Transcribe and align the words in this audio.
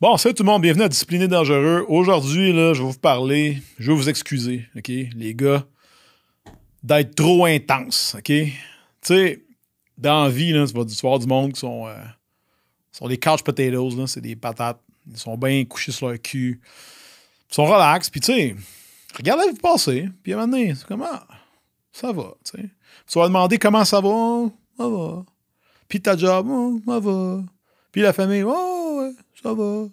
Bon, 0.00 0.16
salut 0.16 0.34
tout 0.34 0.44
le 0.44 0.46
monde, 0.46 0.62
bienvenue 0.62 0.84
à 0.84 0.88
Discipliné 0.88 1.28
Dangereux. 1.28 1.84
Aujourd'hui, 1.86 2.54
là, 2.54 2.72
je 2.72 2.82
vais 2.82 2.88
vous 2.88 2.98
parler, 2.98 3.58
je 3.78 3.92
vais 3.92 3.96
vous 3.98 4.08
excuser, 4.08 4.66
OK, 4.74 4.88
les 4.88 5.34
gars, 5.34 5.66
d'être 6.82 7.14
trop 7.14 7.44
intense, 7.44 8.14
OK? 8.16 8.24
Tu 8.24 8.50
sais, 9.02 9.44
dans 9.98 10.24
la 10.24 10.30
vie, 10.30 10.52
là, 10.52 10.66
tu 10.66 10.72
vas 10.72 10.84
voir 11.02 11.18
du 11.18 11.26
monde 11.26 11.52
qui 11.52 11.60
sont, 11.60 11.86
euh, 11.86 12.02
sont 12.90 13.08
des 13.08 13.18
couch 13.18 13.42
potatoes, 13.42 13.94
là, 13.94 14.06
c'est 14.06 14.22
des 14.22 14.36
patates. 14.36 14.80
Ils 15.06 15.18
sont 15.18 15.36
bien 15.36 15.62
couchés 15.66 15.92
sur 15.92 16.08
leur 16.08 16.18
cul. 16.18 16.62
Ils 17.50 17.54
sont 17.54 17.66
relax, 17.66 18.08
puis 18.08 18.22
tu 18.22 18.32
sais, 18.32 18.56
regardez 19.14 19.50
vous 19.50 19.56
passer, 19.56 20.08
puis 20.22 20.32
à 20.32 20.36
un 20.36 20.46
moment 20.46 20.52
donné, 20.56 20.74
c'est 20.76 20.86
comment 20.86 21.20
ça 21.92 22.10
va, 22.10 22.32
tu 22.42 22.58
sais. 22.58 22.70
Tu 23.06 23.18
vas 23.18 23.26
demander 23.26 23.58
comment 23.58 23.84
ça 23.84 24.00
va, 24.00 24.48
ça 24.78 24.88
va. 24.88 25.26
Puis 25.88 26.00
ta 26.00 26.16
job, 26.16 26.46
oh, 26.48 26.80
ça 26.86 27.00
va. 27.00 27.44
Puis 27.92 28.00
la 28.00 28.14
famille, 28.14 28.44
oh, 28.46 28.79
ça 29.42 29.54
va. 29.54 29.86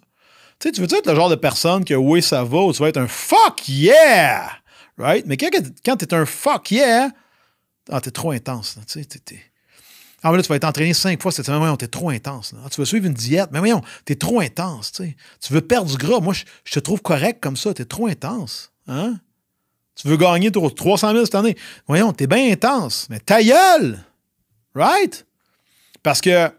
Tu 0.58 0.68
sais, 0.68 0.72
tu 0.72 0.80
veux 0.80 0.92
être 0.92 1.06
le 1.06 1.14
genre 1.14 1.28
de 1.28 1.36
personne 1.36 1.84
que 1.84 1.94
oui, 1.94 2.20
ça 2.20 2.42
va, 2.42 2.62
ou 2.62 2.72
tu 2.72 2.82
vas 2.82 2.88
être 2.88 2.96
un 2.96 3.06
fuck 3.06 3.68
yeah! 3.68 4.50
Right? 4.96 5.24
Mais 5.26 5.36
quand, 5.36 5.96
t'es 5.96 6.14
un 6.14 6.26
fuck 6.26 6.70
yeah, 6.72 7.10
ah, 7.90 8.00
t'es 8.00 8.10
trop 8.10 8.32
intense. 8.32 8.78
T'es. 8.86 9.40
Ah, 10.22 10.32
là, 10.32 10.42
tu 10.42 10.48
vas 10.48 10.56
être 10.56 10.64
entraîné 10.64 10.92
cinq 10.92 11.22
fois 11.22 11.32
cette 11.32 11.46
semaine. 11.46 11.60
Voyons, 11.60 11.76
t'es 11.76 11.86
trop 11.86 12.10
intense. 12.10 12.54
Ah, 12.64 12.68
tu 12.68 12.80
veux 12.80 12.84
suivre 12.84 13.06
une 13.06 13.14
diète. 13.14 13.48
Mais 13.52 13.60
voyons, 13.60 13.82
t'es 14.04 14.16
trop 14.16 14.40
intense. 14.40 14.92
Tu, 14.92 15.04
sais. 15.04 15.16
tu 15.40 15.52
veux 15.52 15.60
perdre 15.60 15.90
du 15.90 15.96
gras. 15.96 16.20
Moi, 16.20 16.34
je, 16.64 16.72
te 16.72 16.80
trouve 16.80 17.00
correct 17.00 17.40
comme 17.40 17.56
ça. 17.56 17.72
T'es 17.72 17.84
trop 17.84 18.08
intense. 18.08 18.72
Hein? 18.88 19.18
Tu 19.94 20.08
veux 20.08 20.16
gagner 20.16 20.50
300 20.50 21.12
000 21.12 21.24
cette 21.24 21.34
année. 21.34 21.56
Voyons, 21.86 22.12
t'es 22.12 22.26
bien 22.26 22.52
intense. 22.52 23.06
Mais 23.10 23.20
ta 23.20 23.42
gueule! 23.42 24.04
Right? 24.74 25.26
Parce 26.02 26.20
que 26.20 26.50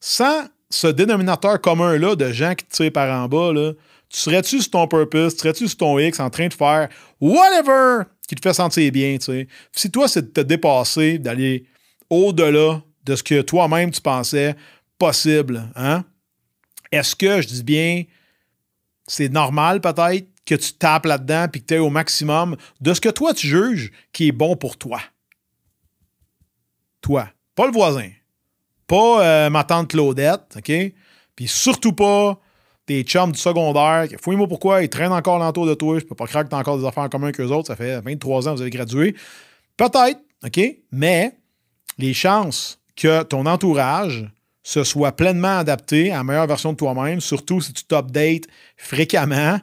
sans 0.00 0.44
ce 0.70 0.86
dénominateur 0.86 1.60
commun-là 1.60 2.14
de 2.14 2.30
gens 2.32 2.54
qui 2.54 2.64
te 2.64 2.76
tirent 2.76 2.92
par 2.92 3.10
en 3.22 3.28
bas, 3.28 3.52
là, 3.52 3.72
tu 4.08 4.18
serais-tu 4.18 4.60
sur 4.60 4.70
ton 4.70 4.86
purpose, 4.86 5.34
tu 5.34 5.40
serais-tu 5.40 5.68
sur 5.68 5.76
ton 5.76 5.98
X 5.98 6.20
en 6.20 6.30
train 6.30 6.48
de 6.48 6.54
faire 6.54 6.88
whatever 7.20 8.04
qui 8.26 8.34
te 8.34 8.46
fait 8.46 8.54
sentir 8.54 8.92
bien, 8.92 9.16
tu 9.18 9.24
sais? 9.24 9.48
Si 9.72 9.90
toi, 9.90 10.08
c'est 10.08 10.22
de 10.22 10.28
te 10.28 10.40
dépasser, 10.40 11.18
d'aller 11.18 11.66
au-delà 12.10 12.82
de 13.04 13.16
ce 13.16 13.22
que 13.22 13.40
toi-même 13.40 13.90
tu 13.90 14.00
pensais 14.00 14.54
possible, 14.98 15.70
hein? 15.74 16.04
Est-ce 16.92 17.14
que, 17.16 17.40
je 17.40 17.48
dis 17.48 17.62
bien, 17.62 18.04
c'est 19.06 19.28
normal 19.28 19.80
peut-être 19.80 20.28
que 20.44 20.54
tu 20.54 20.72
tapes 20.72 21.06
là-dedans 21.06 21.46
puis 21.50 21.60
que 21.60 21.66
tu 21.66 21.74
es 21.74 21.78
au 21.78 21.90
maximum 21.90 22.56
de 22.80 22.94
ce 22.94 23.00
que 23.00 23.10
toi 23.10 23.34
tu 23.34 23.46
juges 23.46 23.92
qui 24.12 24.28
est 24.28 24.32
bon 24.32 24.56
pour 24.56 24.78
toi? 24.78 25.00
Toi, 27.02 27.28
pas 27.54 27.66
le 27.66 27.72
voisin. 27.72 28.10
Pas 28.88 29.22
euh, 29.22 29.50
ma 29.50 29.62
tante 29.62 29.90
Claudette, 29.90 30.56
OK? 30.56 30.72
Puis 31.36 31.46
surtout 31.46 31.92
pas 31.92 32.40
tes 32.86 33.02
chums 33.02 33.30
du 33.30 33.38
secondaire. 33.38 34.06
Fouille-moi 34.20 34.48
pourquoi 34.48 34.82
ils 34.82 34.88
traînent 34.88 35.12
encore 35.12 35.38
l'entour 35.38 35.66
de 35.66 35.74
toi. 35.74 35.98
Je 36.00 36.04
peux 36.04 36.14
pas 36.14 36.26
croire 36.26 36.42
que 36.42 36.48
tu 36.48 36.56
as 36.56 36.58
encore 36.58 36.78
des 36.78 36.86
affaires 36.86 37.04
en 37.04 37.08
commun 37.08 37.30
qu'eux 37.30 37.48
autres. 37.48 37.68
Ça 37.68 37.76
fait 37.76 38.00
23 38.00 38.48
ans 38.48 38.52
que 38.52 38.56
vous 38.56 38.62
avez 38.62 38.70
gradué. 38.70 39.14
Peut-être, 39.76 40.20
OK? 40.44 40.60
Mais 40.90 41.32
les 41.98 42.14
chances 42.14 42.80
que 42.96 43.22
ton 43.22 43.46
entourage 43.46 44.26
se 44.62 44.84
soit 44.84 45.12
pleinement 45.12 45.58
adapté 45.58 46.10
à 46.10 46.16
la 46.16 46.24
meilleure 46.24 46.46
version 46.46 46.72
de 46.72 46.76
toi-même, 46.76 47.20
surtout 47.20 47.60
si 47.60 47.72
tu 47.72 47.84
t'updates 47.84 48.44
fréquemment, 48.76 49.58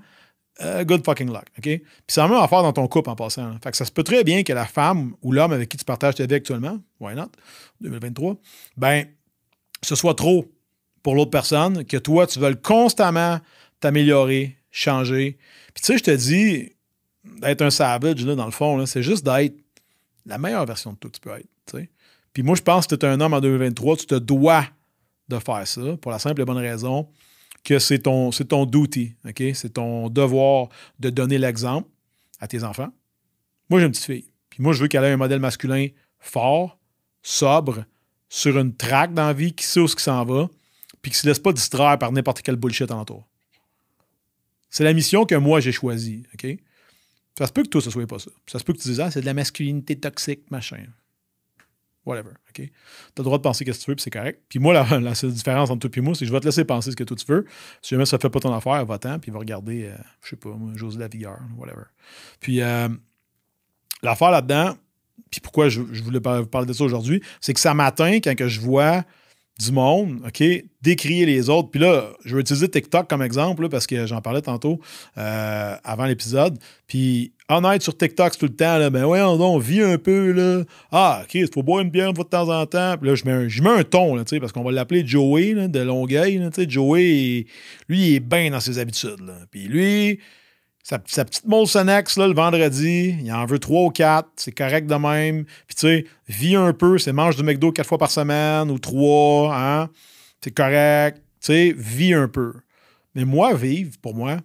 euh, 0.62 0.84
good 0.84 1.04
fucking 1.04 1.28
luck. 1.28 1.46
OK? 1.58 1.64
Puis 1.64 1.82
c'est 2.08 2.22
la 2.22 2.28
même 2.28 2.38
affaire 2.38 2.64
dans 2.64 2.74
ton 2.74 2.88
couple 2.88 3.10
en 3.10 3.16
passant. 3.16 3.56
Fait 3.64 3.76
ça 3.76 3.86
se 3.86 3.92
peut 3.92 4.04
très 4.04 4.24
bien 4.24 4.44
que 4.44 4.54
la 4.54 4.66
femme 4.66 5.14
ou 5.22 5.32
l'homme 5.32 5.52
avec 5.52 5.70
qui 5.70 5.78
tu 5.78 5.86
partages 5.86 6.16
ta 6.16 6.26
vie 6.26 6.36
actuellement, 6.36 6.80
why 7.00 7.14
not, 7.14 7.30
2023, 7.82 8.38
ben, 8.78 9.06
ce 9.86 9.96
soit 9.96 10.16
trop 10.16 10.52
pour 11.04 11.16
l'autre 11.16 11.32
personne, 11.32 11.86
que 11.86 11.98
toi, 11.98 12.28
tu 12.28 12.40
veux 12.40 12.56
constamment 12.56 13.40
t'améliorer, 13.80 14.58
changer. 14.72 15.38
Puis 15.74 15.84
tu 15.84 15.86
sais, 15.86 15.98
je 15.98 16.04
te 16.04 16.12
dis, 16.12 16.72
d'être 17.42 17.62
un 17.62 17.70
savage, 17.70 18.26
là, 18.26 18.36
dans 18.36 18.46
le 18.46 18.52
fond, 18.52 18.86
c'est 18.86 19.04
juste 19.04 19.26
d'être 19.26 19.56
la 20.26 20.38
meilleure 20.38 20.66
version 20.66 20.94
de 20.94 20.98
toi 20.98 21.12
que 21.12 21.16
tu 21.16 21.22
peux 21.22 21.36
être. 21.36 21.90
Puis 22.34 22.44
moi, 22.44 22.56
je 22.56 22.62
pense 22.62 22.88
que 22.88 22.96
tu 22.96 23.06
es 23.06 23.10
un 23.10 23.22
homme 23.22 23.34
en 23.34 23.40
2023, 23.40 23.98
tu 23.98 24.06
te 24.08 24.16
dois 24.16 24.66
de 25.28 25.40
faire 25.40 25.68
ça, 25.68 25.82
pour 26.02 26.12
la 26.12 26.20
simple 26.20 26.42
et 26.42 26.46
bonne 26.46 26.58
raison 26.58 27.08
que 27.64 27.80
c'est 27.80 28.00
ton, 28.00 28.32
c'est 28.32 28.46
ton 28.46 28.66
duty? 28.66 29.16
C'est 29.54 29.74
ton 29.74 30.10
devoir 30.10 30.70
de 31.00 31.10
donner 31.10 31.38
l'exemple 31.38 31.90
à 32.40 32.48
tes 32.48 32.64
enfants. 32.64 32.90
Moi, 33.70 33.80
j'ai 33.80 33.88
une 33.88 33.92
petite 33.92 34.06
fille. 34.06 34.32
Puis 34.50 34.62
moi, 34.62 34.74
je 34.74 34.82
veux 34.82 34.88
qu'elle 34.88 35.04
ait 35.04 35.12
un 35.12 35.18
modèle 35.18 35.40
masculin 35.40 35.88
fort, 36.20 36.78
sobre, 37.24 37.86
sur 38.30 38.58
une 38.58 38.76
traque 38.76 39.14
dans 39.14 39.28
la 39.28 39.34
vie, 39.34 39.54
qui 39.54 39.66
sait 39.66 39.80
où 39.80 39.88
ce 39.88 39.96
qui 39.96 40.04
s'en 40.04 40.24
va, 40.26 40.50
puis 41.02 41.12
qui 41.12 41.18
se 41.18 41.28
laisse 41.28 41.40
pas 41.40 41.54
distraire 41.54 41.98
par 42.00 42.12
n'importe 42.12 42.42
quel 42.42 42.56
bullshit 42.56 42.90
alentour. 42.90 43.28
C'est 44.70 44.84
la 44.84 44.94
mission 44.94 45.26
que 45.26 45.36
moi, 45.36 45.60
j'ai 45.60 45.72
choisie, 45.72 46.24
OK? 46.34 46.58
Ça 47.38 47.48
se 47.48 47.52
peut 47.52 47.64
que 47.64 47.70
toi, 47.70 47.82
ce 47.82 47.90
soit 47.90 48.08
pas 48.08 48.20
ça. 48.20 48.32
Ça 48.48 48.60
se 48.60 48.64
peut 48.64 48.74
que 48.74 48.80
tu 48.80 48.88
dises, 48.88 49.00
ah, 49.00 49.12
c'est 49.12 49.22
de 49.22 49.26
la 49.26 49.34
masculinité 49.34 49.98
toxique, 49.98 50.50
machin 50.52 50.86
whatever. 52.06 52.32
OK? 52.50 52.56
Tu 52.56 52.64
as 52.64 53.20
le 53.20 53.24
droit 53.24 53.38
de 53.38 53.44
penser 53.44 53.66
ce 53.66 53.72
que 53.72 53.78
tu 53.78 53.92
veux, 53.92 53.96
puis 53.96 54.04
c'est 54.04 54.12
correct. 54.12 54.42
Puis 54.48 54.60
moi, 54.60 54.74
la, 54.74 55.16
seule 55.16 55.32
différence 55.32 55.70
entre 55.70 55.88
toi 55.88 55.98
et 55.98 56.02
moi, 56.02 56.16
c'est 56.16 56.22
que 56.22 56.28
je 56.28 56.32
vais 56.32 56.40
te 56.40 56.46
laisser 56.46 56.64
penser 56.64 56.92
ce 56.92 56.96
que 56.96 57.04
toi 57.04 57.18
tu 57.18 57.26
veux. 57.28 57.46
Si 57.82 57.90
jamais 57.90 58.06
ça 58.06 58.18
ne 58.18 58.22
fait 58.22 58.30
pas 58.30 58.40
ton 58.40 58.54
affaire, 58.54 58.86
va-t'en, 58.86 59.20
puis 59.20 59.32
va 59.32 59.40
regarder, 59.40 59.86
euh, 59.86 59.98
je 60.24 60.30
sais 60.30 60.36
pas, 60.36 60.50
moi, 60.50 60.72
José 60.76 61.00
Lavigueur, 61.00 61.40
whatever. 61.58 61.84
Puis 62.40 62.62
euh, 62.62 62.90
l'affaire 64.02 64.32
là-dedans, 64.32 64.78
puis 65.32 65.42
pourquoi 65.42 65.70
je, 65.70 65.82
voulais 65.82 66.20
vous 66.20 66.46
parler 66.46 66.68
de 66.68 66.74
ça 66.74 66.84
aujourd'hui, 66.84 67.22
c'est 67.42 67.54
que 67.54 67.60
ça 67.60 67.74
matin, 67.74 68.20
quand 68.24 68.36
que 68.36 68.48
je 68.48 68.62
vois 68.62 69.04
du 69.60 69.72
monde, 69.72 70.20
OK, 70.28 70.44
décrier 70.82 71.26
les 71.26 71.50
autres. 71.50 71.70
Puis 71.70 71.80
là, 71.80 72.10
je 72.26 72.36
vais 72.36 72.42
utiliser 72.42 72.68
TikTok 72.68 73.10
comme 73.10 73.22
exemple 73.22 73.70
parce 73.70 73.88
que 73.88 74.06
j'en 74.06 74.22
parlais 74.22 74.42
tantôt 74.42 74.82
euh, 75.18 75.76
avant 75.84 76.06
l'épisode. 76.06 76.58
Puis 76.88 77.34
honnête 77.48 77.82
sur 77.82 77.98
TikTok 77.98 78.38
tout 78.38 78.48
le 78.48 78.56
temps, 78.56 78.78
là, 78.78 78.90
ben 78.90 79.06
ouais, 79.06 79.22
on 79.22 79.58
vit 79.58 79.82
un 79.82 79.98
peu, 79.98 80.32
là. 80.32 80.64
Ah, 80.92 81.22
OK, 81.24 81.36
il 81.36 81.48
faut 81.54 81.64
boire 81.64 81.82
une 81.82 81.90
bière 81.90 82.12
de 82.12 82.24
temps 82.24 82.50
en 82.50 82.66
temps. 82.66 82.98
Puis 82.98 83.10
là, 83.10 83.16
je 83.16 83.24
mets 83.24 83.32
un, 83.32 83.48
je 83.48 83.62
mets 83.62 83.70
un 83.70 83.84
ton, 83.84 84.16
là, 84.16 84.24
parce 84.42 84.52
qu'on 84.52 84.64
va 84.64 84.72
l'appeler 84.72 85.08
Joey 85.08 85.54
là, 85.54 85.70
de 85.70 85.80
Longueuil. 85.80 86.38
Là, 86.38 86.50
Joey, 86.68 87.46
lui, 87.88 88.08
il 88.08 88.16
est 88.16 88.20
bien 88.20 88.52
dans 88.52 88.60
ses 88.60 88.78
habitudes. 88.78 89.22
Là. 89.26 89.36
Puis 89.50 89.68
lui, 89.68 90.20
sa, 90.86 91.00
petite 91.00 91.46
Molson 91.46 91.88
X, 91.88 92.16
le 92.18 92.36
vendredi, 92.36 93.18
il 93.20 93.34
en 93.34 93.48
veut 93.48 93.58
trois 93.58 93.86
ou 93.86 93.90
quatre, 93.90 94.30
c'est 94.36 94.52
correct 94.52 94.86
de 94.86 94.94
même. 94.94 95.46
Puis 95.66 95.76
tu 95.76 95.80
sais, 95.80 96.06
vis 96.28 96.56
un 96.56 96.74
peu, 96.74 97.00
c'est 97.00 97.12
mange 97.12 97.36
du 97.36 97.42
McDo 97.42 97.72
quatre 97.72 97.88
fois 97.88 97.98
par 97.98 98.12
semaine 98.12 98.70
ou 98.70 98.78
trois, 98.78 99.58
hein? 99.58 99.90
C'est 100.42 100.52
correct. 100.52 101.24
Tu 101.42 101.48
sais, 101.48 101.76
vis 101.76 102.14
un 102.14 102.28
peu. 102.28 102.54
Mais 103.16 103.26
moi, 103.26 103.56
vivre, 103.56 103.98
pour 104.00 104.14
moi, 104.14 104.38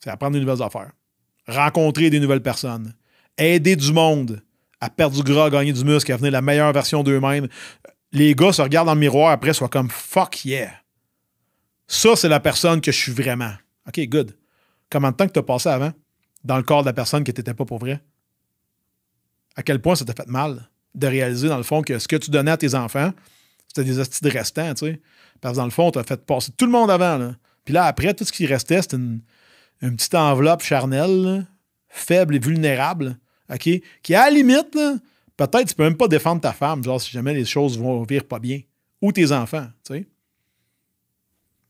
c'est 0.00 0.10
apprendre 0.10 0.34
de 0.34 0.40
nouvelles 0.40 0.60
affaires. 0.60 0.90
Rencontrer 1.46 2.10
des 2.10 2.18
nouvelles 2.18 2.42
personnes. 2.42 2.92
Aider 3.36 3.76
du 3.76 3.92
monde 3.92 4.42
à 4.80 4.90
perdre 4.90 5.14
du 5.14 5.22
gras, 5.22 5.46
à 5.46 5.50
gagner 5.50 5.72
du 5.72 5.84
muscle, 5.84 6.10
à 6.10 6.16
devenir 6.16 6.32
la 6.32 6.42
meilleure 6.42 6.72
version 6.72 7.04
d'eux-mêmes. 7.04 7.46
Les 8.10 8.34
gars 8.34 8.52
se 8.52 8.62
regardent 8.62 8.88
dans 8.88 8.94
le 8.94 9.00
miroir 9.00 9.30
après, 9.30 9.52
soient 9.52 9.68
comme 9.68 9.88
fuck 9.88 10.44
yeah. 10.44 10.72
Ça, 11.86 12.16
c'est 12.16 12.28
la 12.28 12.40
personne 12.40 12.80
que 12.80 12.90
je 12.90 12.98
suis 12.98 13.12
vraiment. 13.12 13.52
OK, 13.86 14.00
good. 14.08 14.34
Combien 14.90 15.10
de 15.10 15.16
temps 15.16 15.26
que 15.26 15.32
tu 15.32 15.38
as 15.38 15.42
passé 15.42 15.68
avant 15.68 15.92
dans 16.44 16.56
le 16.56 16.62
corps 16.62 16.82
de 16.82 16.86
la 16.86 16.92
personne 16.92 17.24
qui 17.24 17.30
n'était 17.30 17.54
pas 17.54 17.64
pour 17.64 17.78
vrai? 17.78 18.00
À 19.56 19.62
quel 19.62 19.80
point 19.80 19.94
ça 19.94 20.04
t'a 20.04 20.14
fait 20.14 20.28
mal 20.28 20.68
de 20.94 21.06
réaliser, 21.06 21.48
dans 21.48 21.56
le 21.56 21.62
fond, 21.62 21.82
que 21.82 21.98
ce 21.98 22.08
que 22.08 22.16
tu 22.16 22.30
donnais 22.30 22.50
à 22.50 22.56
tes 22.56 22.74
enfants, 22.74 23.12
c'était 23.66 23.84
des 23.84 23.98
astuces 23.98 24.22
de 24.22 24.30
restants, 24.30 24.74
tu 24.74 24.86
sais? 24.86 25.00
Parce 25.40 25.54
que 25.54 25.58
dans 25.58 25.64
le 25.64 25.70
fond, 25.70 25.90
tu 25.90 25.98
as 25.98 26.04
fait 26.04 26.24
passer 26.24 26.52
tout 26.56 26.64
le 26.64 26.72
monde 26.72 26.90
avant. 26.90 27.18
Là. 27.18 27.34
Puis 27.64 27.74
là, 27.74 27.84
après, 27.84 28.14
tout 28.14 28.24
ce 28.24 28.32
qui 28.32 28.46
restait, 28.46 28.82
c'était 28.82 28.96
une, 28.96 29.20
petite 29.80 30.14
enveloppe 30.14 30.62
charnelle, 30.62 31.46
faible 31.88 32.36
et 32.36 32.38
vulnérable, 32.38 33.18
OK? 33.52 33.68
Qui, 34.02 34.14
à 34.14 34.24
la 34.24 34.30
limite, 34.30 34.76
peut-être 35.36 35.66
tu 35.66 35.74
peux 35.74 35.84
même 35.84 35.96
pas 35.96 36.08
défendre 36.08 36.40
ta 36.40 36.52
femme, 36.52 36.82
genre 36.82 37.00
si 37.00 37.10
jamais 37.10 37.34
les 37.34 37.44
choses 37.44 37.78
vont 37.78 38.04
pas 38.06 38.38
bien. 38.38 38.60
Ou 39.00 39.12
tes 39.12 39.30
enfants, 39.30 39.66
tu 39.84 39.94
sais? 39.94 40.08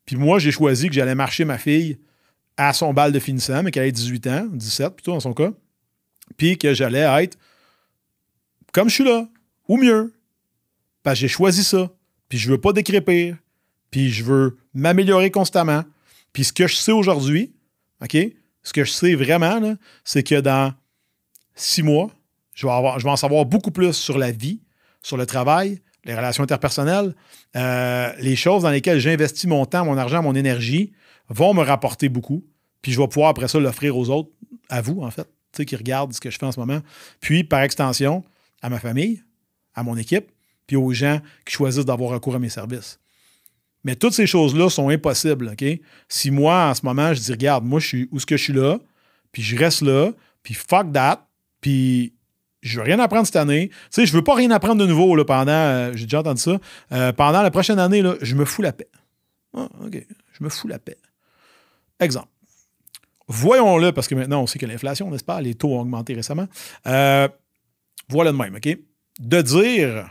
Puis 0.06 0.16
moi, 0.16 0.38
j'ai 0.38 0.52
choisi 0.52 0.88
que 0.88 0.94
j'allais 0.94 1.14
marcher 1.14 1.44
ma 1.44 1.58
fille 1.58 1.98
à 2.58 2.75
son 2.75 2.93
bal 2.93 3.12
de 3.12 3.19
finissant, 3.19 3.62
mais 3.62 3.70
qu'elle 3.70 3.87
ait 3.87 3.93
18 3.93 4.26
ans, 4.26 4.46
17 4.52 4.94
plutôt 4.94 5.12
dans 5.12 5.20
son 5.20 5.32
cas, 5.32 5.52
puis 6.37 6.58
que 6.58 6.75
j'allais 6.75 7.06
être 7.22 7.38
comme 8.72 8.88
je 8.88 8.94
suis 8.94 9.05
là, 9.05 9.26
ou 9.69 9.76
mieux. 9.76 10.14
Parce 11.02 11.14
que 11.16 11.20
j'ai 11.22 11.28
choisi 11.28 11.64
ça, 11.64 11.90
puis 12.28 12.38
je 12.38 12.50
veux 12.50 12.60
pas 12.60 12.72
décrépir, 12.72 13.37
puis 13.90 14.10
je 14.10 14.25
veux 14.25 14.58
m'améliorer 14.75 15.31
constamment. 15.31 15.84
Puis 16.32 16.44
ce 16.44 16.52
que 16.52 16.66
je 16.66 16.76
sais 16.76 16.93
aujourd'hui, 16.93 17.55
OK, 18.02 18.16
ce 18.62 18.72
que 18.72 18.84
je 18.84 18.90
sais 18.90 19.14
vraiment, 19.14 19.76
c'est 20.05 20.22
que 20.22 20.40
dans 20.40 20.75
six 21.55 21.82
mois, 21.82 22.10
je 22.55 22.66
vais, 22.66 22.72
avoir, 22.72 22.99
je 22.99 23.05
vais 23.05 23.10
en 23.10 23.16
savoir 23.16 23.46
beaucoup 23.46 23.70
plus 23.70 23.94
sur 23.94 24.19
la 24.19 24.32
vie, 24.32 24.60
sur 25.02 25.16
le 25.16 25.26
travail, 25.26 25.81
les 26.04 26.14
relations 26.14 26.44
interpersonnelles, 26.44 27.14
euh, 27.56 28.12
les 28.20 28.36
choses 28.36 28.62
dans 28.62 28.70
lesquelles 28.70 29.00
j'investis 29.00 29.46
mon 29.46 29.66
temps, 29.66 29.84
mon 29.84 29.98
argent, 29.98 30.22
mon 30.22 30.34
énergie, 30.34 30.92
vont 31.28 31.54
me 31.54 31.62
rapporter 31.62 32.08
beaucoup. 32.08 32.44
Puis 32.82 32.92
je 32.92 33.00
vais 33.00 33.08
pouvoir 33.08 33.30
après 33.30 33.48
ça 33.48 33.58
l'offrir 33.58 33.96
aux 33.96 34.08
autres, 34.10 34.30
à 34.68 34.80
vous 34.80 35.02
en 35.02 35.10
fait, 35.10 35.28
qui 35.64 35.76
regardent 35.76 36.12
ce 36.12 36.20
que 36.20 36.30
je 36.30 36.38
fais 36.38 36.46
en 36.46 36.52
ce 36.52 36.60
moment. 36.60 36.80
Puis 37.20 37.44
par 37.44 37.62
extension, 37.62 38.24
à 38.62 38.70
ma 38.70 38.78
famille, 38.78 39.22
à 39.74 39.82
mon 39.82 39.96
équipe, 39.96 40.30
puis 40.66 40.76
aux 40.76 40.92
gens 40.92 41.20
qui 41.44 41.54
choisissent 41.54 41.84
d'avoir 41.84 42.10
recours 42.10 42.34
à 42.34 42.38
mes 42.38 42.48
services. 42.48 43.00
Mais 43.84 43.96
toutes 43.96 44.12
ces 44.12 44.26
choses-là 44.26 44.68
sont 44.68 44.88
impossibles, 44.88 45.50
OK? 45.52 45.64
Si 46.08 46.30
moi, 46.30 46.68
en 46.68 46.74
ce 46.74 46.84
moment, 46.84 47.14
je 47.14 47.20
dis, 47.20 47.32
regarde, 47.32 47.64
moi, 47.64 47.80
je 47.80 47.86
suis 47.86 48.08
où 48.10 48.16
est-ce 48.16 48.26
que 48.26 48.36
je 48.36 48.42
suis 48.42 48.52
là, 48.52 48.78
puis 49.32 49.42
je 49.42 49.56
reste 49.56 49.82
là, 49.82 50.12
puis 50.42 50.54
fuck 50.54 50.92
that, 50.92 51.26
puis 51.60 52.12
je 52.60 52.78
veux 52.78 52.84
rien 52.84 52.99
apprendre 52.99 53.26
cette 53.26 53.37
année. 53.37 53.69
Tu 53.69 53.76
sais, 53.90 54.06
je 54.06 54.12
veux 54.12 54.22
pas 54.22 54.34
rien 54.34 54.50
apprendre 54.50 54.81
de 54.81 54.87
nouveau 54.87 55.14
là, 55.16 55.25
pendant, 55.25 55.52
euh, 55.52 55.93
j'ai 55.94 56.05
déjà 56.05 56.20
entendu 56.20 56.40
ça, 56.40 56.58
euh, 56.93 57.12
pendant 57.12 57.43
la 57.43 57.50
prochaine 57.50 57.78
année, 57.78 58.02
là, 58.02 58.14
je 58.20 58.34
me 58.34 58.44
fous 58.44 58.62
la 58.62 58.72
paix. 58.72 58.88
Ah, 59.56 59.69
OK, 59.84 60.06
je 60.32 60.44
me 60.44 60.49
fous 60.49 60.69
la 60.69 60.78
paix. 60.78 60.96
Exemple. 62.00 62.28
Voyons-le, 63.28 63.93
parce 63.93 64.08
que 64.08 64.14
maintenant, 64.14 64.43
on 64.43 64.46
sait 64.46 64.58
que 64.58 64.66
l'inflation, 64.66 65.10
n'est-ce 65.10 65.25
pas? 65.25 65.40
Les 65.40 65.55
taux 65.55 65.75
ont 65.75 65.81
augmenté 65.81 66.14
récemment. 66.14 66.46
Euh, 66.87 67.28
voilà 68.08 68.32
de 68.32 68.37
même, 68.37 68.55
OK? 68.55 68.78
De 69.20 69.43
dire, 69.43 70.08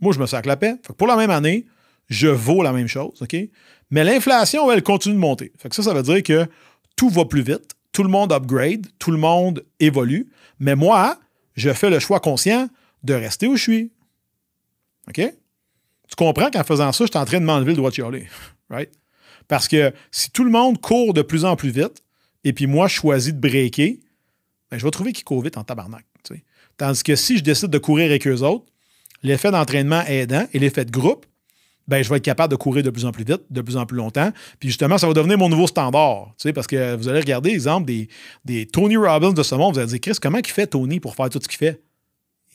moi, 0.00 0.12
je 0.12 0.20
me 0.20 0.26
sac 0.26 0.46
la 0.46 0.56
paix. 0.56 0.76
pour 0.96 1.06
la 1.06 1.16
même 1.16 1.30
année, 1.30 1.66
je 2.08 2.28
vaux 2.28 2.62
la 2.62 2.72
même 2.72 2.88
chose, 2.88 3.20
OK? 3.20 3.36
Mais 3.90 4.04
l'inflation, 4.04 4.70
elle 4.70 4.82
continue 4.82 5.14
de 5.14 5.20
monter. 5.20 5.52
Fait 5.58 5.68
que 5.68 5.74
ça, 5.74 5.82
ça 5.82 5.92
veut 5.92 6.02
dire 6.02 6.22
que 6.22 6.46
tout 6.96 7.08
va 7.08 7.24
plus 7.24 7.42
vite, 7.42 7.74
tout 7.92 8.02
le 8.02 8.08
monde 8.08 8.32
upgrade, 8.32 8.86
tout 8.98 9.10
le 9.10 9.18
monde 9.18 9.64
évolue. 9.80 10.30
Mais 10.60 10.76
moi, 10.76 11.18
je 11.54 11.72
fais 11.72 11.90
le 11.90 11.98
choix 11.98 12.20
conscient 12.20 12.68
de 13.02 13.14
rester 13.14 13.46
où 13.46 13.56
je 13.56 13.62
suis. 13.62 13.92
OK? 15.08 15.16
Tu 15.16 16.16
comprends 16.16 16.50
qu'en 16.50 16.64
faisant 16.64 16.92
ça, 16.92 17.04
je 17.04 17.10
suis 17.10 17.18
en 17.18 17.24
train 17.24 17.40
de 17.40 17.44
m'enlever 17.44 17.72
le 17.72 17.76
droit 17.76 17.90
de 17.90 17.94
chialer. 17.94 18.28
Right? 18.70 18.90
Parce 19.48 19.68
que 19.68 19.92
si 20.10 20.30
tout 20.30 20.44
le 20.44 20.50
monde 20.50 20.80
court 20.80 21.12
de 21.12 21.20
plus 21.20 21.44
en 21.44 21.56
plus 21.56 21.68
vite, 21.68 22.02
et 22.42 22.54
puis 22.54 22.66
moi, 22.66 22.88
je 22.88 22.94
choisis 22.94 23.34
de 23.34 23.38
breaker, 23.38 24.00
ben, 24.70 24.78
je 24.78 24.84
vais 24.84 24.90
trouver 24.90 25.12
qu'ils 25.12 25.24
courent 25.24 25.42
vite 25.42 25.58
en 25.58 25.64
tabarnak. 25.64 26.06
Tandis 26.78 27.02
que 27.02 27.16
si 27.16 27.38
je 27.38 27.42
décide 27.42 27.68
de 27.68 27.78
courir 27.78 28.06
avec 28.06 28.26
eux 28.26 28.40
autres, 28.40 28.64
l'effet 29.22 29.50
d'entraînement 29.50 30.02
aidant 30.06 30.46
et 30.52 30.58
l'effet 30.58 30.84
de 30.84 30.90
groupe, 30.90 31.26
ben, 31.88 32.02
je 32.02 32.08
vais 32.08 32.16
être 32.16 32.24
capable 32.24 32.50
de 32.50 32.56
courir 32.56 32.82
de 32.82 32.90
plus 32.90 33.04
en 33.04 33.12
plus 33.12 33.24
vite, 33.24 33.42
de 33.50 33.60
plus 33.60 33.76
en 33.76 33.86
plus 33.86 33.96
longtemps. 33.96 34.30
Puis 34.58 34.68
justement, 34.68 34.98
ça 34.98 35.06
va 35.06 35.14
devenir 35.14 35.38
mon 35.38 35.48
nouveau 35.48 35.66
standard. 35.66 36.34
Parce 36.54 36.66
que 36.66 36.96
vous 36.96 37.08
allez 37.08 37.20
regarder 37.20 37.50
l'exemple 37.50 37.86
des, 37.86 38.08
des 38.44 38.66
Tony 38.66 38.96
Robbins 38.96 39.32
de 39.32 39.42
ce 39.42 39.54
monde, 39.54 39.74
vous 39.74 39.80
allez 39.80 39.88
dire, 39.88 40.00
Chris, 40.00 40.16
comment 40.20 40.38
il 40.38 40.46
fait 40.46 40.66
Tony 40.66 41.00
pour 41.00 41.14
faire 41.14 41.28
tout 41.28 41.40
ce 41.42 41.48
qu'il 41.48 41.58
fait? 41.58 41.82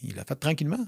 Il 0.04 0.16
l'a 0.16 0.24
fait 0.24 0.36
tranquillement. 0.36 0.86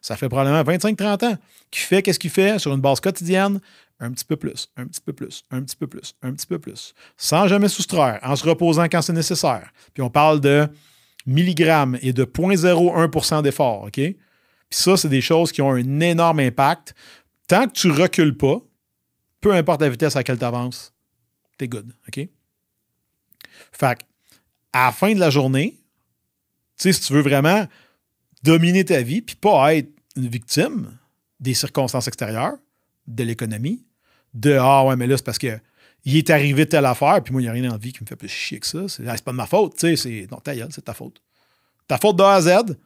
Ça 0.00 0.16
fait 0.16 0.28
probablement 0.28 0.62
25-30 0.62 1.26
ans 1.26 1.36
qu'il 1.70 1.82
fait 1.82 2.02
qu'est-ce 2.02 2.18
qu'il 2.18 2.30
fait 2.30 2.58
sur 2.58 2.72
une 2.72 2.80
base 2.80 3.00
quotidienne, 3.00 3.60
un 4.00 4.10
petit 4.10 4.24
peu 4.24 4.36
plus, 4.36 4.68
un 4.76 4.86
petit 4.86 5.00
peu 5.00 5.12
plus, 5.12 5.44
un 5.50 5.62
petit 5.62 5.76
peu 5.76 5.86
plus, 5.86 6.14
un 6.22 6.32
petit 6.32 6.46
peu 6.46 6.58
plus, 6.58 6.94
sans 7.16 7.48
jamais 7.48 7.68
soustraire, 7.68 8.18
en 8.22 8.34
se 8.34 8.46
reposant 8.48 8.84
quand 8.84 9.02
c'est 9.02 9.12
nécessaire. 9.12 9.70
Puis 9.92 10.02
on 10.02 10.10
parle 10.10 10.40
de 10.40 10.68
milligrammes 11.26 11.98
et 12.02 12.12
de 12.12 12.24
0.01 12.24 13.42
d'effort, 13.42 13.84
OK? 13.84 13.92
Puis 13.92 14.16
ça, 14.70 14.96
c'est 14.96 15.08
des 15.08 15.20
choses 15.20 15.52
qui 15.52 15.62
ont 15.62 15.70
un 15.70 16.00
énorme 16.00 16.40
impact. 16.40 16.94
Tant 17.46 17.68
que 17.68 17.72
tu 17.72 17.90
recules 17.90 18.36
pas, 18.36 18.60
peu 19.40 19.52
importe 19.52 19.80
la 19.80 19.88
vitesse 19.88 20.16
à 20.16 20.20
laquelle 20.20 20.38
tu 20.38 20.44
avances, 20.44 20.92
t'es 21.58 21.68
good, 21.68 21.92
OK? 22.08 22.28
Fait 23.72 23.98
à 24.72 24.86
la 24.86 24.92
fin 24.92 25.14
de 25.14 25.20
la 25.20 25.30
journée, 25.30 25.78
si 26.76 26.92
tu 26.92 27.12
veux 27.12 27.22
vraiment 27.22 27.66
dominer 28.42 28.84
ta 28.84 29.00
vie 29.00 29.22
puis 29.22 29.36
pas 29.36 29.74
être 29.74 29.88
une 30.16 30.28
victime 30.28 30.96
des 31.40 31.54
circonstances 31.54 32.08
extérieures, 32.08 32.56
de 33.06 33.22
l'économie, 33.22 33.84
de 34.34 34.56
Ah 34.60 34.84
ouais, 34.84 34.96
mais 34.96 35.06
là, 35.06 35.16
c'est 35.16 35.24
parce 35.24 35.38
que 35.38 35.58
il 36.04 36.16
est 36.16 36.30
arrivé 36.30 36.66
telle 36.66 36.86
affaire, 36.86 37.20
puis 37.22 37.32
moi, 37.32 37.42
il 37.42 37.44
n'y 37.44 37.48
a 37.48 37.52
rien 37.52 37.68
la 37.68 37.76
vie 37.76 37.92
qui 37.92 38.02
me 38.02 38.06
fait 38.06 38.14
plus 38.14 38.28
chier 38.28 38.60
que 38.60 38.66
ça. 38.66 38.88
C'est, 38.88 39.04
pas 39.24 39.32
de 39.32 39.36
ma 39.36 39.46
faute, 39.46 39.76
tu 39.76 39.80
sais. 39.80 39.96
C'est, 39.96 40.28
non, 40.30 40.38
ta 40.38 40.52
c'est 40.70 40.84
ta 40.84 40.94
faute. 40.94 41.20
Ta 41.88 41.98
faute 41.98 42.16
de 42.16 42.22
A 42.22 42.34
à 42.34 42.40
Z. 42.40 42.76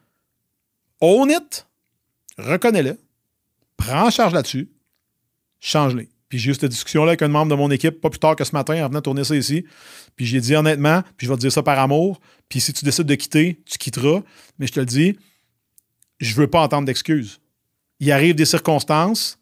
Own 0.99 1.29
it. 1.29 1.67
Reconnais-le. 2.39 2.97
Prends 3.77 4.07
en 4.07 4.09
charge 4.09 4.33
là-dessus. 4.33 4.69
Change-les. 5.59 6.09
Puis 6.29 6.39
j'ai 6.39 6.51
eu 6.51 6.53
cette 6.53 6.71
discussion-là 6.71 7.09
avec 7.09 7.21
un 7.23 7.27
membre 7.27 7.51
de 7.51 7.55
mon 7.55 7.69
équipe, 7.71 7.99
pas 7.99 8.09
plus 8.09 8.19
tard 8.19 8.37
que 8.37 8.45
ce 8.45 8.53
matin, 8.53 8.85
en 8.85 8.87
venant 8.87 9.01
tourner 9.01 9.25
ça 9.25 9.35
ici. 9.35 9.65
Puis 10.15 10.25
j'ai 10.25 10.39
dit 10.39 10.55
honnêtement, 10.55 11.03
puis 11.17 11.27
je 11.27 11.31
vais 11.31 11.35
te 11.35 11.41
dire 11.41 11.51
ça 11.51 11.61
par 11.61 11.77
amour, 11.77 12.21
puis 12.47 12.61
si 12.61 12.71
tu 12.71 12.85
décides 12.85 13.05
de 13.05 13.15
quitter, 13.15 13.61
tu 13.65 13.77
quitteras. 13.77 14.21
Mais 14.57 14.67
je 14.67 14.71
te 14.71 14.79
le 14.79 14.85
dis, 14.85 15.17
je 16.19 16.33
veux 16.35 16.47
pas 16.47 16.61
entendre 16.61 16.85
d'excuses. 16.85 17.41
Il 17.99 18.11
arrive 18.13 18.35
des 18.35 18.45
circonstances, 18.45 19.39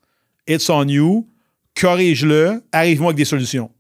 it's 0.48 0.68
on 0.70 0.88
you, 0.88 1.30
corrige-le, 1.80 2.64
arrive-moi 2.72 3.10
avec 3.10 3.18
des 3.18 3.26
solutions. 3.26 3.72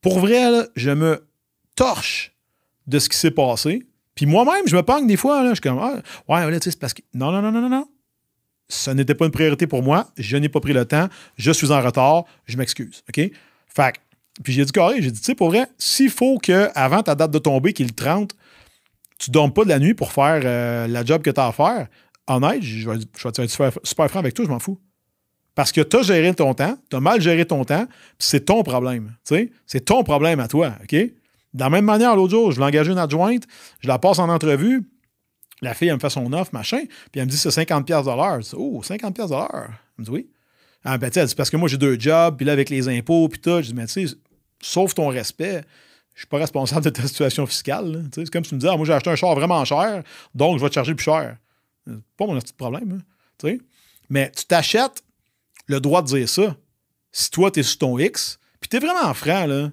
Pour 0.00 0.20
vrai, 0.20 0.66
je 0.74 0.90
me 0.90 1.28
torche 1.76 2.32
de 2.86 2.98
ce 2.98 3.08
qui 3.08 3.16
s'est 3.16 3.30
passé. 3.30 3.86
Puis 4.14 4.26
moi-même, 4.26 4.66
je 4.66 4.74
me 4.74 4.82
pogne 4.82 5.06
des 5.06 5.16
fois. 5.16 5.42
Là, 5.42 5.50
je 5.50 5.54
suis 5.56 5.60
comme, 5.60 5.78
ah, 5.78 6.02
ouais, 6.28 6.50
là, 6.50 6.58
tu 6.58 6.64
sais, 6.64 6.70
c'est 6.70 6.80
parce 6.80 6.94
que. 6.94 7.02
Non, 7.14 7.30
non, 7.30 7.42
non, 7.42 7.52
non, 7.52 7.60
non, 7.60 7.68
non. 7.68 7.88
Ce 8.68 8.90
n'était 8.90 9.14
pas 9.14 9.24
une 9.24 9.30
priorité 9.30 9.66
pour 9.66 9.82
moi. 9.82 10.10
Je 10.16 10.36
n'ai 10.36 10.48
pas 10.48 10.60
pris 10.60 10.72
le 10.72 10.84
temps. 10.84 11.08
Je 11.36 11.50
suis 11.50 11.70
en 11.72 11.80
retard. 11.80 12.24
Je 12.46 12.56
m'excuse. 12.56 13.02
OK? 13.08 13.30
Fait 13.68 13.94
puis 14.42 14.52
j'ai 14.52 14.64
dit 14.64 14.72
carré, 14.72 15.02
j'ai 15.02 15.10
dit, 15.10 15.18
tu 15.18 15.24
sais, 15.24 15.34
pour 15.34 15.48
vrai, 15.48 15.66
s'il 15.78 16.10
faut 16.10 16.38
qu'avant 16.38 17.02
ta 17.02 17.14
date 17.14 17.30
de 17.30 17.38
tomber, 17.38 17.72
qui 17.72 17.82
est 17.82 17.86
le 17.86 17.92
30, 17.92 18.34
tu 19.18 19.30
ne 19.30 19.32
dormes 19.32 19.52
pas 19.52 19.64
de 19.64 19.68
la 19.68 19.78
nuit 19.78 19.94
pour 19.94 20.12
faire 20.12 20.40
euh, 20.44 20.86
la 20.86 21.04
job 21.04 21.22
que 21.22 21.30
tu 21.30 21.40
as 21.40 21.46
à 21.48 21.52
faire, 21.52 21.88
honnête, 22.28 22.62
je 22.62 22.88
vais, 22.88 22.98
je 23.16 23.22
vais 23.22 23.44
être 23.44 23.50
super, 23.50 23.72
super 23.82 24.08
franc 24.08 24.20
avec 24.20 24.34
toi, 24.34 24.44
je 24.44 24.50
m'en 24.50 24.60
fous. 24.60 24.78
Parce 25.54 25.72
que 25.72 25.80
tu 25.80 25.96
as 25.96 26.02
géré 26.02 26.32
ton 26.34 26.54
temps, 26.54 26.76
tu 26.88 26.96
as 26.96 27.00
mal 27.00 27.20
géré 27.20 27.44
ton 27.44 27.64
temps, 27.64 27.86
c'est 28.18 28.44
ton 28.44 28.62
problème. 28.62 29.12
C'est 29.24 29.84
ton 29.84 30.04
problème 30.04 30.38
à 30.38 30.46
toi. 30.46 30.74
OK? 30.82 30.92
De 30.92 31.12
la 31.58 31.70
même 31.70 31.84
manière, 31.84 32.14
l'autre 32.14 32.30
jour, 32.30 32.52
je 32.52 32.60
l'ai 32.60 32.66
engagé 32.66 32.92
une 32.92 32.98
adjointe, 32.98 33.42
je 33.80 33.88
la 33.88 33.98
passe 33.98 34.20
en 34.20 34.28
entrevue, 34.28 34.88
la 35.60 35.74
fille, 35.74 35.88
elle 35.88 35.94
me 35.94 36.00
fait 36.00 36.10
son 36.10 36.32
offre, 36.32 36.50
machin, 36.52 36.84
puis 37.10 37.20
elle 37.20 37.26
me 37.26 37.30
dit 37.30 37.36
c'est 37.36 37.48
50$ 37.48 37.84
de. 37.84 38.56
Oh, 38.56 38.82
50$ 38.82 39.12
de. 39.12 39.34
Elle 39.34 39.70
me 39.98 40.04
dit 40.04 40.10
oui. 40.10 40.30
Ah, 40.84 40.96
ben, 40.96 41.10
elle 41.14 41.26
dit 41.26 41.34
parce 41.34 41.50
que 41.50 41.56
moi, 41.56 41.68
j'ai 41.68 41.76
deux 41.76 41.98
jobs, 41.98 42.36
puis 42.36 42.46
là, 42.46 42.52
avec 42.52 42.70
les 42.70 42.88
impôts, 42.88 43.28
puis 43.28 43.40
tout. 43.40 43.56
Je 43.56 43.68
dis, 43.68 43.74
mais 43.74 43.86
tu 43.86 44.06
sais, 44.06 44.14
sauf 44.60 44.94
ton 44.94 45.08
respect, 45.08 45.62
je 46.14 46.20
suis 46.20 46.26
pas 46.28 46.38
responsable 46.38 46.84
de 46.84 46.90
ta 46.90 47.02
situation 47.02 47.46
fiscale. 47.46 48.04
C'est 48.14 48.30
comme 48.30 48.44
si 48.44 48.50
tu 48.50 48.54
me 48.54 48.60
disais, 48.60 48.72
ah, 48.72 48.76
moi, 48.76 48.86
j'ai 48.86 48.92
acheté 48.92 49.10
un 49.10 49.16
char 49.16 49.34
vraiment 49.34 49.64
cher, 49.64 50.02
donc 50.34 50.58
je 50.58 50.62
vais 50.62 50.68
te 50.68 50.74
charger 50.74 50.94
plus 50.94 51.04
cher. 51.04 51.36
Pas 52.16 52.26
mon 52.26 52.38
petit 52.38 52.52
problème. 52.52 53.02
Hein, 53.44 53.56
mais 54.10 54.30
tu 54.30 54.44
t'achètes 54.44 55.02
le 55.66 55.80
droit 55.80 56.02
de 56.02 56.06
dire 56.06 56.28
ça. 56.28 56.56
Si 57.12 57.30
toi, 57.30 57.50
tu 57.50 57.60
es 57.60 57.62
sur 57.62 57.78
ton 57.78 57.98
X, 57.98 58.38
puis 58.60 58.68
tu 58.68 58.76
es 58.76 58.80
vraiment 58.80 59.12
franc, 59.14 59.46
là, 59.46 59.70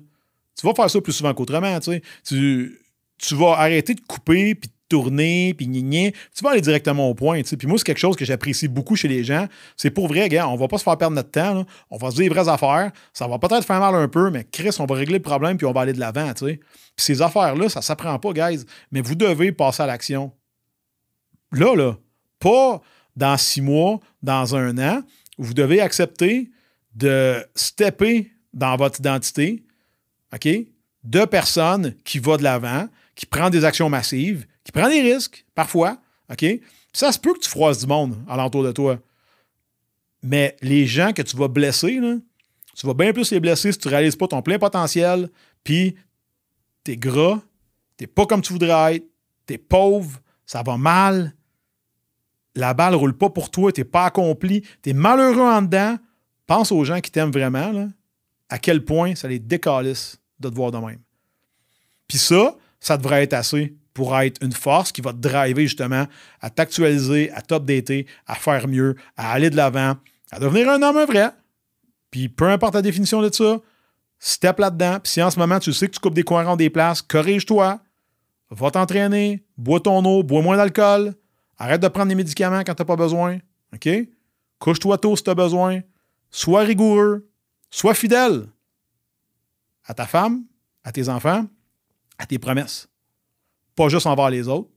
tu 0.59 0.65
vas 0.65 0.73
faire 0.73 0.89
ça 0.89 1.01
plus 1.01 1.13
souvent 1.13 1.33
qu'autrement. 1.33 1.79
Tu, 1.79 2.01
tu, 2.25 2.79
tu 3.17 3.35
vas 3.35 3.53
arrêter 3.53 3.93
de 3.93 4.01
couper, 4.01 4.55
puis 4.55 4.69
tourner, 4.95 5.53
puis 5.53 5.67
gna, 5.67 6.11
Tu 6.11 6.43
vas 6.43 6.51
aller 6.51 6.61
directement 6.61 7.09
au 7.09 7.13
point. 7.13 7.41
Puis 7.41 7.67
moi, 7.67 7.77
c'est 7.77 7.83
quelque 7.83 7.99
chose 7.99 8.15
que 8.15 8.25
j'apprécie 8.25 8.67
beaucoup 8.67 8.95
chez 8.95 9.07
les 9.07 9.23
gens. 9.23 9.47
C'est 9.77 9.91
pour 9.91 10.07
vrai, 10.07 10.29
gars, 10.29 10.47
on 10.47 10.55
va 10.55 10.67
pas 10.67 10.77
se 10.77 10.83
faire 10.83 10.97
perdre 10.97 11.15
notre 11.15 11.31
temps. 11.31 11.65
On 11.89 11.97
va 11.97 12.11
se 12.11 12.15
dire 12.15 12.23
les 12.23 12.29
vraies 12.29 12.49
affaires. 12.49 12.91
Ça 13.13 13.27
va 13.27 13.39
peut-être 13.39 13.65
faire 13.65 13.79
mal 13.79 13.95
un 13.95 14.07
peu, 14.07 14.29
mais 14.29 14.45
Chris, 14.51 14.75
on 14.79 14.85
va 14.85 14.95
régler 14.95 15.17
le 15.17 15.23
problème, 15.23 15.57
puis 15.57 15.65
on 15.65 15.71
va 15.71 15.81
aller 15.81 15.93
de 15.93 15.99
l'avant. 15.99 16.31
Puis 16.33 16.59
ces 16.97 17.21
affaires-là, 17.21 17.69
ça 17.69 17.81
s'apprend 17.81 18.17
pas, 18.19 18.33
guys. 18.33 18.65
Mais 18.91 19.01
vous 19.01 19.15
devez 19.15 19.51
passer 19.51 19.83
à 19.83 19.85
l'action. 19.85 20.31
Là, 21.51 21.75
là, 21.75 21.97
pas 22.39 22.81
dans 23.15 23.37
six 23.37 23.61
mois, 23.61 23.99
dans 24.21 24.55
un 24.55 24.77
an 24.77 25.01
vous 25.37 25.53
devez 25.53 25.81
accepter 25.81 26.51
de 26.95 27.45
stepper 27.55 28.31
dans 28.53 28.75
votre 28.77 28.99
identité, 28.99 29.65
OK, 30.33 30.47
de 31.03 31.25
personnes 31.25 31.95
qui 32.03 32.19
vont 32.19 32.37
de 32.37 32.43
l'avant, 32.43 32.87
qui 33.15 33.25
prend 33.25 33.49
des 33.49 33.65
actions 33.65 33.89
massives, 33.89 34.45
qui 34.65 34.71
prend 34.71 34.89
des 34.89 35.01
risques, 35.01 35.45
parfois, 35.55 35.97
OK? 36.29 36.45
Ça 36.91 37.11
se 37.11 37.19
peut 37.19 37.33
que 37.33 37.39
tu 37.39 37.49
froisses 37.49 37.79
du 37.79 37.87
monde 37.87 38.17
alentour 38.27 38.63
de 38.63 38.71
toi. 38.71 38.99
Mais 40.23 40.57
les 40.61 40.85
gens 40.87 41.13
que 41.13 41.21
tu 41.21 41.37
vas 41.37 41.47
blesser, 41.47 42.01
tu 42.75 42.87
vas 42.87 42.93
bien 42.93 43.13
plus 43.13 43.31
les 43.31 43.39
blesser 43.39 43.71
si 43.71 43.77
tu 43.77 43.87
ne 43.87 43.93
réalises 43.93 44.15
pas 44.15 44.27
ton 44.27 44.41
plein 44.41 44.57
potentiel, 44.57 45.29
puis 45.63 45.95
t'es 46.83 46.97
gras, 46.97 47.39
t'es 47.95 48.07
pas 48.07 48.25
comme 48.25 48.41
tu 48.41 48.51
voudrais 48.51 48.95
être, 48.95 49.05
t'es 49.45 49.57
pauvre, 49.57 50.19
ça 50.45 50.63
va 50.63 50.77
mal, 50.77 51.35
la 52.55 52.73
balle 52.73 52.93
ne 52.93 52.97
roule 52.97 53.17
pas 53.17 53.29
pour 53.29 53.51
toi, 53.51 53.71
tu 53.71 53.81
n'es 53.81 53.85
pas 53.85 54.05
accompli, 54.05 54.61
tu 54.81 54.89
es 54.89 54.93
malheureux 54.93 55.41
en 55.41 55.61
dedans, 55.61 55.97
pense 56.47 56.71
aux 56.71 56.83
gens 56.83 57.01
qui 57.01 57.11
t'aiment 57.11 57.31
vraiment, 57.31 57.89
à 58.49 58.57
quel 58.57 58.83
point 58.83 59.15
ça 59.15 59.27
les 59.27 59.39
décalisse 59.39 60.19
de 60.39 60.49
te 60.49 60.55
voir 60.55 60.71
de 60.71 60.77
même. 60.77 60.99
Puis 62.07 62.17
ça, 62.17 62.55
ça 62.79 62.97
devrait 62.97 63.23
être 63.23 63.33
assez 63.33 63.75
pour 63.95 64.15
être 64.19 64.43
une 64.43 64.51
force 64.51 64.91
qui 64.91 65.01
va 65.01 65.11
te 65.11 65.17
driver 65.17 65.63
justement 65.63 66.05
à 66.41 66.51
t'actualiser, 66.51 67.31
à 67.31 67.41
t'updater, 67.41 68.05
à 68.27 68.35
faire 68.35 68.67
mieux, 68.67 68.95
à 69.17 69.31
aller 69.31 69.49
de 69.49 69.55
l'avant, 69.55 69.95
à 70.31 70.39
devenir 70.39 70.69
un 70.69 70.83
homme 70.83 71.03
vrai. 71.05 71.31
Puis 72.11 72.29
peu 72.29 72.47
importe 72.49 72.75
la 72.75 72.83
définition 72.83 73.23
de 73.23 73.33
ça, 73.33 73.59
step 74.19 74.59
là-dedans. 74.59 74.99
Puis 75.01 75.13
si 75.13 75.23
en 75.23 75.31
ce 75.31 75.39
moment 75.39 75.57
tu 75.57 75.73
sais 75.73 75.87
que 75.87 75.93
tu 75.93 75.99
coupes 75.99 76.13
des 76.13 76.23
coins 76.23 76.55
des 76.55 76.69
places, 76.69 77.01
corrige-toi, 77.01 77.79
va 78.51 78.69
t'entraîner, 78.69 79.43
bois 79.57 79.79
ton 79.79 80.05
eau, 80.05 80.21
bois 80.21 80.43
moins 80.43 80.57
d'alcool, 80.57 81.15
Arrête 81.57 81.81
de 81.81 81.87
prendre 81.87 82.09
des 82.09 82.15
médicaments 82.15 82.59
quand 82.59 82.75
tu 82.75 82.81
n'as 82.81 82.85
pas 82.85 82.95
besoin. 82.95 83.39
OK? 83.73 83.89
Couche-toi 84.59 84.97
tôt 84.97 85.15
si 85.15 85.23
tu 85.23 85.29
as 85.29 85.35
besoin. 85.35 85.81
Sois 86.29 86.61
rigoureux. 86.61 87.29
Sois 87.69 87.93
fidèle 87.93 88.47
à 89.87 89.93
ta 89.93 90.05
femme, 90.05 90.43
à 90.83 90.91
tes 90.91 91.09
enfants, 91.09 91.45
à 92.17 92.25
tes 92.25 92.39
promesses. 92.39 92.87
Pas 93.75 93.89
juste 93.89 94.07
envers 94.07 94.29
les 94.29 94.47
autres, 94.47 94.69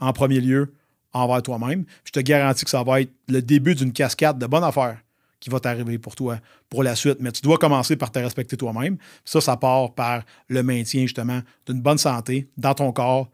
en 0.00 0.12
premier 0.12 0.40
lieu, 0.40 0.74
envers 1.12 1.42
toi-même. 1.42 1.84
Je 2.04 2.12
te 2.12 2.20
garantis 2.20 2.64
que 2.64 2.70
ça 2.70 2.82
va 2.82 3.00
être 3.00 3.12
le 3.28 3.42
début 3.42 3.74
d'une 3.74 3.92
cascade 3.92 4.38
de 4.38 4.46
bonnes 4.46 4.64
affaires 4.64 4.98
qui 5.40 5.50
va 5.50 5.60
t'arriver 5.60 5.98
pour 5.98 6.14
toi 6.14 6.38
pour 6.68 6.82
la 6.82 6.94
suite. 6.94 7.18
Mais 7.20 7.32
tu 7.32 7.42
dois 7.42 7.58
commencer 7.58 7.96
par 7.96 8.10
te 8.10 8.18
respecter 8.18 8.56
toi-même. 8.56 8.96
Ça, 9.24 9.40
ça 9.40 9.56
part 9.56 9.92
par 9.94 10.22
le 10.48 10.62
maintien 10.62 11.02
justement 11.02 11.40
d'une 11.66 11.80
bonne 11.80 11.98
santé 11.98 12.48
dans 12.56 12.74
ton 12.74 12.92
corps 12.92 13.28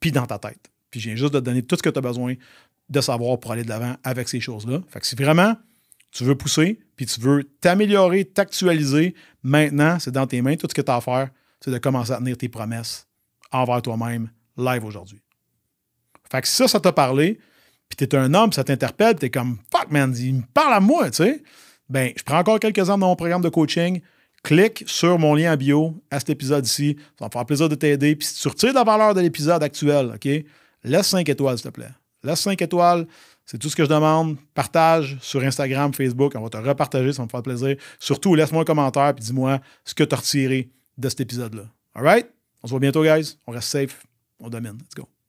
puis 0.00 0.10
dans 0.10 0.26
ta 0.26 0.38
tête. 0.38 0.70
Puis 0.90 1.00
je 1.00 1.08
viens 1.08 1.16
juste 1.16 1.34
de 1.34 1.38
te 1.38 1.44
donner 1.44 1.62
tout 1.62 1.76
ce 1.76 1.82
que 1.82 1.90
tu 1.90 1.98
as 1.98 2.02
besoin 2.02 2.34
de 2.88 3.00
savoir 3.00 3.38
pour 3.38 3.52
aller 3.52 3.62
de 3.62 3.68
l'avant 3.68 3.94
avec 4.02 4.28
ces 4.28 4.40
choses-là. 4.40 4.80
Fait 4.88 5.00
que 5.00 5.06
si 5.06 5.14
vraiment 5.14 5.54
tu 6.10 6.24
veux 6.24 6.34
pousser, 6.34 6.80
puis 6.96 7.06
tu 7.06 7.20
veux 7.20 7.44
t'améliorer, 7.60 8.24
t'actualiser, 8.24 9.14
maintenant, 9.44 9.98
c'est 10.00 10.10
dans 10.10 10.26
tes 10.26 10.42
mains. 10.42 10.56
Tout 10.56 10.66
ce 10.68 10.74
que 10.74 10.82
tu 10.82 10.90
as 10.90 10.96
à 10.96 11.00
faire, 11.00 11.30
c'est 11.60 11.70
de 11.70 11.78
commencer 11.78 12.12
à 12.12 12.16
tenir 12.16 12.36
tes 12.36 12.48
promesses 12.48 13.06
envers 13.52 13.80
toi-même 13.82 14.28
live 14.60 14.84
aujourd'hui. 14.84 15.20
Fait 16.30 16.40
que 16.40 16.48
si 16.48 16.54
ça, 16.54 16.68
ça 16.68 16.80
t'a 16.80 16.92
parlé, 16.92 17.38
puis 17.88 17.96
tu 17.96 18.04
es 18.04 18.14
un 18.16 18.32
homme, 18.34 18.52
ça 18.52 18.62
t'interpelle, 18.64 19.16
tu 19.16 19.26
es 19.26 19.30
comme 19.30 19.58
fuck 19.72 19.90
man, 19.90 20.14
il 20.16 20.34
me 20.34 20.42
parle 20.54 20.74
à 20.74 20.80
moi, 20.80 21.10
tu 21.10 21.24
sais. 21.24 21.42
Ben, 21.88 22.12
je 22.16 22.22
prends 22.22 22.38
encore 22.38 22.60
quelques 22.60 22.88
ans 22.88 22.96
dans 22.96 23.08
mon 23.08 23.16
programme 23.16 23.42
de 23.42 23.48
coaching. 23.48 24.00
Clique 24.42 24.84
sur 24.86 25.18
mon 25.18 25.34
lien 25.34 25.52
en 25.52 25.56
bio 25.56 26.02
à 26.10 26.18
cet 26.18 26.30
épisode 26.30 26.64
ici. 26.64 26.96
Ça 27.18 27.24
va 27.24 27.26
me 27.26 27.32
faire 27.32 27.44
plaisir 27.44 27.68
de 27.68 27.74
t'aider. 27.74 28.16
Puis 28.16 28.28
si 28.28 28.40
tu 28.40 28.48
retires 28.48 28.72
la 28.72 28.84
valeur 28.84 29.12
de 29.12 29.20
l'épisode 29.20 29.62
actuel, 29.62 30.12
OK, 30.14 30.28
laisse 30.84 31.06
5 31.08 31.28
étoiles, 31.28 31.58
s'il 31.58 31.70
te 31.70 31.74
plaît. 31.74 31.90
Laisse 32.22 32.40
5 32.40 32.62
étoiles. 32.62 33.06
C'est 33.44 33.58
tout 33.58 33.68
ce 33.68 33.76
que 33.76 33.84
je 33.84 33.88
demande. 33.88 34.36
Partage 34.54 35.18
sur 35.20 35.42
Instagram, 35.42 35.92
Facebook. 35.92 36.32
On 36.36 36.42
va 36.42 36.48
te 36.48 36.56
repartager, 36.56 37.12
ça 37.12 37.18
va 37.18 37.24
me 37.24 37.28
faire 37.28 37.42
plaisir. 37.42 37.76
Surtout, 37.98 38.34
laisse-moi 38.34 38.62
un 38.62 38.64
commentaire 38.64 39.08
et 39.08 39.20
dis-moi 39.20 39.60
ce 39.84 39.94
que 39.94 40.04
tu 40.04 40.14
as 40.14 40.18
retiré 40.18 40.70
de 40.96 41.08
cet 41.08 41.20
épisode-là. 41.20 41.64
All 41.94 42.04
right? 42.04 42.30
On 42.62 42.68
se 42.68 42.70
voit 42.70 42.80
bientôt, 42.80 43.02
guys. 43.02 43.36
On 43.46 43.52
reste 43.52 43.68
safe. 43.68 44.09
og 44.40 44.52
dem 44.52 44.66
er 44.66 44.70
in. 44.70 44.80
Let's 44.80 44.94
go. 44.94 45.19